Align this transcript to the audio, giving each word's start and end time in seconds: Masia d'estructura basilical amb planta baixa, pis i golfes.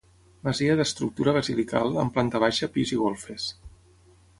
Masia 0.47 0.77
d'estructura 0.79 1.35
basilical 1.37 2.01
amb 2.05 2.17
planta 2.19 2.45
baixa, 2.47 2.75
pis 2.79 2.97
i 2.97 3.03
golfes. 3.07 3.51